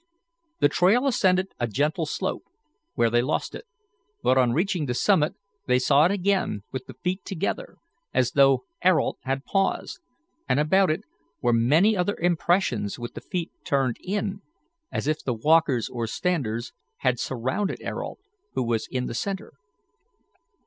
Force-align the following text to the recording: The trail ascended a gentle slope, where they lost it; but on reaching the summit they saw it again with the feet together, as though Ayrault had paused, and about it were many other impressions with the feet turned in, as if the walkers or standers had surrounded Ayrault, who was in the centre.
The 0.61 0.67
trail 0.67 1.05
ascended 1.05 1.49
a 1.59 1.67
gentle 1.67 2.07
slope, 2.07 2.45
where 2.95 3.11
they 3.11 3.21
lost 3.21 3.53
it; 3.53 3.65
but 4.23 4.35
on 4.35 4.51
reaching 4.51 4.87
the 4.87 4.95
summit 4.95 5.35
they 5.67 5.77
saw 5.77 6.05
it 6.05 6.11
again 6.11 6.63
with 6.71 6.87
the 6.87 6.95
feet 6.95 7.23
together, 7.23 7.77
as 8.11 8.31
though 8.31 8.65
Ayrault 8.83 9.19
had 9.25 9.45
paused, 9.45 9.99
and 10.49 10.59
about 10.59 10.89
it 10.89 11.01
were 11.39 11.53
many 11.53 11.95
other 11.95 12.15
impressions 12.19 12.97
with 12.97 13.13
the 13.13 13.21
feet 13.21 13.51
turned 13.63 13.97
in, 14.01 14.41
as 14.91 15.05
if 15.05 15.23
the 15.23 15.35
walkers 15.35 15.87
or 15.87 16.07
standers 16.07 16.73
had 17.01 17.19
surrounded 17.19 17.79
Ayrault, 17.83 18.17
who 18.55 18.63
was 18.63 18.87
in 18.89 19.05
the 19.05 19.13
centre. 19.13 19.53